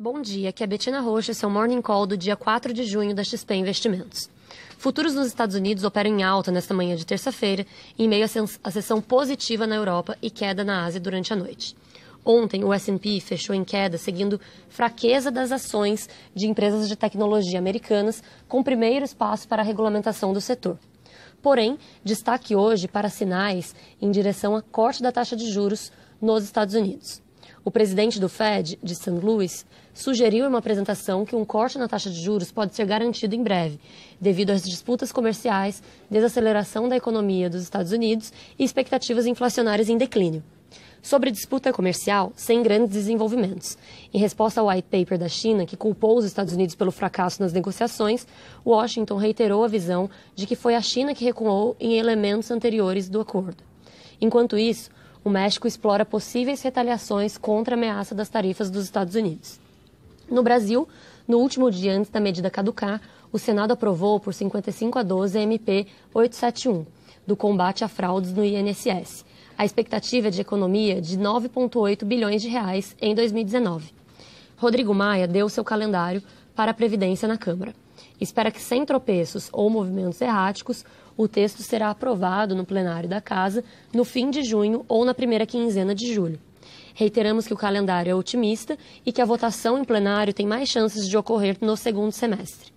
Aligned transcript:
Bom 0.00 0.22
dia, 0.22 0.50
aqui 0.50 0.62
é 0.62 0.66
Betina 0.68 1.00
Rocha, 1.00 1.34
seu 1.34 1.50
Morning 1.50 1.82
Call 1.82 2.06
do 2.06 2.16
dia 2.16 2.36
4 2.36 2.72
de 2.72 2.84
junho 2.84 3.12
da 3.16 3.24
XP 3.24 3.56
Investimentos. 3.56 4.30
Futuros 4.78 5.12
nos 5.12 5.26
Estados 5.26 5.56
Unidos 5.56 5.82
operam 5.82 6.10
em 6.10 6.22
alta 6.22 6.52
nesta 6.52 6.72
manhã 6.72 6.94
de 6.94 7.04
terça-feira, 7.04 7.66
em 7.98 8.06
meio 8.06 8.24
à 8.62 8.70
sessão 8.70 9.00
positiva 9.00 9.66
na 9.66 9.74
Europa 9.74 10.16
e 10.22 10.30
queda 10.30 10.62
na 10.62 10.84
Ásia 10.84 11.00
durante 11.00 11.32
a 11.32 11.36
noite. 11.36 11.76
Ontem, 12.24 12.62
o 12.62 12.72
S&P 12.72 13.18
fechou 13.18 13.56
em 13.56 13.64
queda, 13.64 13.98
seguindo 13.98 14.40
fraqueza 14.68 15.32
das 15.32 15.50
ações 15.50 16.08
de 16.32 16.46
empresas 16.46 16.88
de 16.88 16.94
tecnologia 16.94 17.58
americanas, 17.58 18.22
com 18.46 18.62
primeiros 18.62 19.12
passos 19.12 19.46
para 19.46 19.62
a 19.62 19.64
regulamentação 19.64 20.32
do 20.32 20.40
setor. 20.40 20.78
Porém, 21.42 21.76
destaque 22.04 22.54
hoje 22.54 22.86
para 22.86 23.08
sinais 23.08 23.74
em 24.00 24.12
direção 24.12 24.54
a 24.54 24.62
corte 24.62 25.02
da 25.02 25.10
taxa 25.10 25.34
de 25.34 25.50
juros 25.50 25.90
nos 26.22 26.44
Estados 26.44 26.76
Unidos. 26.76 27.20
O 27.68 27.70
presidente 27.70 28.18
do 28.18 28.30
Fed, 28.30 28.78
de 28.82 28.94
St. 28.94 29.10
Louis, 29.10 29.66
sugeriu 29.92 30.46
em 30.46 30.48
uma 30.48 30.56
apresentação 30.56 31.26
que 31.26 31.36
um 31.36 31.44
corte 31.44 31.76
na 31.76 31.86
taxa 31.86 32.08
de 32.08 32.18
juros 32.18 32.50
pode 32.50 32.74
ser 32.74 32.86
garantido 32.86 33.34
em 33.34 33.42
breve, 33.42 33.78
devido 34.18 34.52
às 34.52 34.62
disputas 34.62 35.12
comerciais, 35.12 35.82
desaceleração 36.10 36.88
da 36.88 36.96
economia 36.96 37.50
dos 37.50 37.62
Estados 37.62 37.92
Unidos 37.92 38.32
e 38.58 38.64
expectativas 38.64 39.26
inflacionárias 39.26 39.90
em 39.90 39.98
declínio. 39.98 40.42
Sobre 41.02 41.30
disputa 41.30 41.70
comercial, 41.70 42.32
sem 42.34 42.62
grandes 42.62 42.94
desenvolvimentos. 42.94 43.76
Em 44.14 44.18
resposta 44.18 44.62
ao 44.62 44.68
white 44.68 44.88
paper 44.90 45.18
da 45.18 45.28
China, 45.28 45.66
que 45.66 45.76
culpou 45.76 46.16
os 46.16 46.24
Estados 46.24 46.54
Unidos 46.54 46.74
pelo 46.74 46.90
fracasso 46.90 47.42
nas 47.42 47.52
negociações, 47.52 48.26
Washington 48.64 49.16
reiterou 49.16 49.62
a 49.62 49.68
visão 49.68 50.08
de 50.34 50.46
que 50.46 50.56
foi 50.56 50.74
a 50.74 50.80
China 50.80 51.14
que 51.14 51.22
recuou 51.22 51.76
em 51.78 51.98
elementos 51.98 52.50
anteriores 52.50 53.10
do 53.10 53.20
acordo. 53.20 53.62
Enquanto 54.18 54.56
isso, 54.56 54.90
o 55.24 55.30
México 55.30 55.66
explora 55.66 56.04
possíveis 56.04 56.62
retaliações 56.62 57.36
contra 57.36 57.74
a 57.74 57.78
ameaça 57.78 58.14
das 58.14 58.28
tarifas 58.28 58.70
dos 58.70 58.84
Estados 58.84 59.14
Unidos. 59.14 59.60
No 60.30 60.42
Brasil, 60.42 60.88
no 61.26 61.38
último 61.38 61.70
dia 61.70 61.96
antes 61.96 62.10
da 62.10 62.20
medida 62.20 62.50
caducar, 62.50 63.00
o 63.32 63.38
Senado 63.38 63.72
aprovou 63.72 64.18
por 64.18 64.32
55 64.32 64.98
a 64.98 65.02
12 65.02 65.38
a 65.38 65.42
MP 65.42 65.86
871, 66.14 66.86
do 67.26 67.36
combate 67.36 67.84
a 67.84 67.88
fraudes 67.88 68.32
no 68.32 68.44
INSS. 68.44 69.24
A 69.56 69.64
expectativa 69.64 70.28
é 70.28 70.30
de 70.30 70.40
economia 70.40 71.00
de 71.00 71.18
9,8 71.18 72.04
bilhões 72.04 72.40
de 72.40 72.48
reais 72.48 72.96
em 73.00 73.14
2019. 73.14 73.92
Rodrigo 74.56 74.94
Maia 74.94 75.26
deu 75.26 75.48
seu 75.48 75.64
calendário 75.64 76.22
para 76.54 76.70
a 76.70 76.74
Previdência 76.74 77.28
na 77.28 77.36
Câmara. 77.36 77.74
Espera 78.20 78.50
que, 78.50 78.60
sem 78.60 78.84
tropeços 78.84 79.48
ou 79.52 79.68
movimentos 79.68 80.20
erráticos, 80.20 80.84
o 81.18 81.26
texto 81.26 81.62
será 81.62 81.90
aprovado 81.90 82.54
no 82.54 82.64
plenário 82.64 83.08
da 83.08 83.20
Casa 83.20 83.64
no 83.92 84.04
fim 84.04 84.30
de 84.30 84.44
junho 84.44 84.84
ou 84.86 85.04
na 85.04 85.12
primeira 85.12 85.44
quinzena 85.44 85.92
de 85.92 86.14
julho. 86.14 86.38
Reiteramos 86.94 87.46
que 87.46 87.52
o 87.52 87.56
calendário 87.56 88.10
é 88.10 88.14
otimista 88.14 88.78
e 89.04 89.10
que 89.10 89.20
a 89.20 89.24
votação 89.24 89.76
em 89.76 89.84
plenário 89.84 90.32
tem 90.32 90.46
mais 90.46 90.68
chances 90.68 91.08
de 91.08 91.16
ocorrer 91.16 91.56
no 91.60 91.76
segundo 91.76 92.12
semestre. 92.12 92.72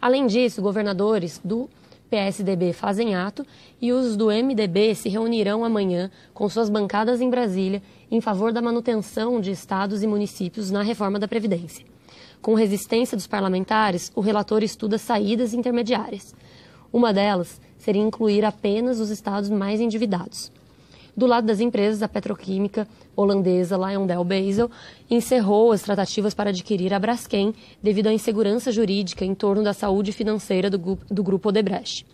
Além 0.00 0.26
disso, 0.26 0.62
governadores 0.62 1.38
do 1.44 1.68
PSDB 2.08 2.72
fazem 2.72 3.14
ato 3.14 3.46
e 3.80 3.92
os 3.92 4.16
do 4.16 4.26
MDB 4.26 4.94
se 4.94 5.10
reunirão 5.10 5.62
amanhã 5.62 6.10
com 6.32 6.48
suas 6.48 6.70
bancadas 6.70 7.20
em 7.20 7.28
Brasília 7.28 7.82
em 8.10 8.20
favor 8.20 8.50
da 8.50 8.62
manutenção 8.62 9.40
de 9.40 9.50
estados 9.50 10.02
e 10.02 10.06
municípios 10.06 10.70
na 10.70 10.82
reforma 10.82 11.18
da 11.18 11.28
Previdência. 11.28 11.84
Com 12.40 12.54
resistência 12.54 13.16
dos 13.16 13.26
parlamentares, 13.26 14.10
o 14.14 14.20
relator 14.20 14.62
estuda 14.62 14.96
saídas 14.96 15.52
intermediárias. 15.52 16.34
Uma 16.92 17.12
delas 17.12 17.60
seria 17.84 18.02
incluir 18.02 18.44
apenas 18.44 18.98
os 18.98 19.10
estados 19.10 19.50
mais 19.50 19.78
endividados. 19.78 20.50
Do 21.14 21.26
lado 21.26 21.46
das 21.46 21.60
empresas, 21.60 22.02
a 22.02 22.08
petroquímica 22.08 22.88
holandesa 23.14 23.76
LyondellBasell 23.76 24.70
encerrou 25.08 25.70
as 25.70 25.82
tratativas 25.82 26.34
para 26.34 26.50
adquirir 26.50 26.92
a 26.94 26.98
Braskem 26.98 27.54
devido 27.82 28.08
à 28.08 28.12
insegurança 28.12 28.72
jurídica 28.72 29.24
em 29.24 29.34
torno 29.34 29.62
da 29.62 29.72
saúde 29.72 30.10
financeira 30.12 30.68
do, 30.70 30.98
do 31.08 31.22
grupo 31.22 31.50
Odebrecht. 31.50 32.04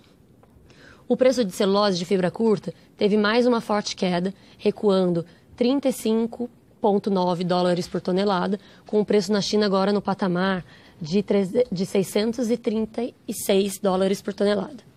O 1.09 1.17
preço 1.17 1.45
de 1.45 1.53
celulose 1.53 1.99
de 1.99 2.05
fibra 2.05 2.31
curta 2.31 2.75
teve 2.97 3.17
mais 3.17 3.47
uma 3.47 3.61
forte 3.61 3.97
queda, 3.97 4.35
recuando 4.59 5.25
35,9 5.59 7.45
dólares 7.45 7.89
por 7.89 8.01
tonelada, 8.01 8.59
com 8.87 9.01
o 9.01 9.05
preço 9.05 9.33
na 9.33 9.41
China 9.41 9.67
agora 9.67 9.93
no 9.93 10.03
patamar 10.03 10.65
de, 11.01 11.23
3, 11.23 11.53
de 11.73 11.87
636 11.87 13.79
dólares 13.79 14.21
por 14.21 14.35
tonelada. 14.35 14.90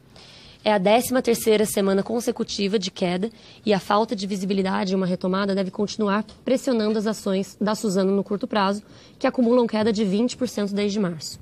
É 0.66 0.72
a 0.72 0.80
13 0.80 1.22
terceira 1.22 1.66
semana 1.66 2.02
consecutiva 2.02 2.80
de 2.80 2.90
queda 2.90 3.30
e 3.66 3.74
a 3.74 3.80
falta 3.80 4.16
de 4.16 4.26
visibilidade 4.26 4.94
em 4.94 4.96
uma 4.96 5.06
retomada 5.06 5.54
deve 5.54 5.70
continuar 5.70 6.24
pressionando 6.46 6.98
as 6.98 7.06
ações 7.06 7.58
da 7.60 7.76
Suzano 7.76 8.16
no 8.16 8.24
curto 8.24 8.48
prazo, 8.48 8.82
que 9.20 9.28
acumulam 9.28 9.68
queda 9.68 9.92
de 9.92 10.06
20% 10.06 10.72
desde 10.72 10.98
março. 11.02 11.38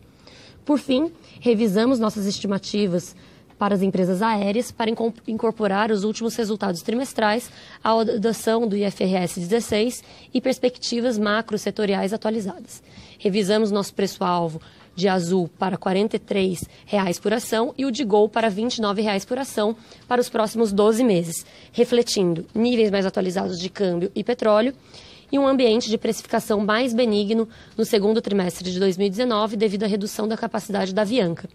Por 0.65 0.79
fim, 0.79 1.11
revisamos 1.39 1.99
nossas 1.99 2.25
estimativas 2.25 3.15
para 3.61 3.75
as 3.75 3.83
empresas 3.83 4.23
aéreas 4.23 4.71
para 4.71 4.89
incorporar 5.27 5.91
os 5.91 6.03
últimos 6.03 6.35
resultados 6.35 6.81
trimestrais, 6.81 7.51
a 7.83 7.91
adoção 7.91 8.67
do 8.67 8.75
IFRS 8.75 9.39
16 9.39 10.03
e 10.33 10.41
perspectivas 10.41 11.15
macro 11.15 11.59
setoriais 11.59 12.11
atualizadas. 12.11 12.81
Revisamos 13.19 13.69
nosso 13.69 13.93
preço-alvo 13.93 14.59
de 14.95 15.07
Azul 15.07 15.47
para 15.59 15.77
43 15.77 16.63
reais 16.87 17.19
por 17.19 17.33
ação 17.33 17.71
e 17.77 17.85
o 17.85 17.91
de 17.91 18.03
Gol 18.03 18.27
para 18.27 18.49
29 18.49 19.03
reais 19.03 19.25
por 19.25 19.37
ação 19.37 19.75
para 20.07 20.19
os 20.19 20.27
próximos 20.27 20.73
12 20.73 21.03
meses, 21.03 21.45
refletindo 21.71 22.47
níveis 22.55 22.89
mais 22.89 23.05
atualizados 23.05 23.59
de 23.59 23.69
câmbio 23.69 24.11
e 24.15 24.23
petróleo 24.23 24.73
e 25.31 25.39
um 25.39 25.47
ambiente 25.47 25.89
de 25.89 25.97
precificação 25.97 26.59
mais 26.59 26.93
benigno 26.93 27.47
no 27.77 27.85
segundo 27.85 28.21
trimestre 28.21 28.71
de 28.71 28.79
2019 28.79 29.55
devido 29.55 29.83
à 29.83 29.87
redução 29.87 30.27
da 30.27 30.35
capacidade 30.35 30.93
da 30.93 31.03
Avianca. 31.03 31.47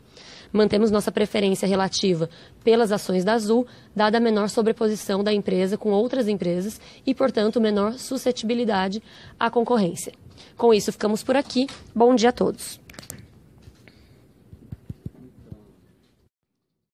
Mantemos 0.52 0.90
nossa 0.90 1.12
preferência 1.12 1.66
relativa 1.66 2.30
pelas 2.64 2.92
ações 2.92 3.24
da 3.24 3.34
Azul, 3.34 3.66
dada 3.94 4.18
a 4.18 4.20
menor 4.20 4.48
sobreposição 4.48 5.22
da 5.22 5.32
empresa 5.32 5.76
com 5.76 5.90
outras 5.90 6.28
empresas 6.28 6.80
e, 7.04 7.14
portanto, 7.14 7.60
menor 7.60 7.94
suscetibilidade 7.94 9.02
à 9.38 9.50
concorrência. 9.50 10.12
Com 10.56 10.72
isso, 10.72 10.92
ficamos 10.92 11.22
por 11.22 11.36
aqui. 11.36 11.66
Bom 11.94 12.14
dia 12.14 12.30
a 12.30 12.32
todos. 12.32 12.85